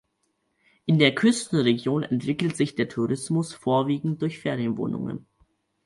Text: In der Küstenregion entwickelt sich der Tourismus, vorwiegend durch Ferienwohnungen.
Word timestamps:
In 0.87 0.97
der 0.97 1.13
Küstenregion 1.13 2.01
entwickelt 2.01 2.55
sich 2.57 2.73
der 2.73 2.89
Tourismus, 2.89 3.53
vorwiegend 3.53 4.19
durch 4.23 4.39
Ferienwohnungen. 4.41 5.27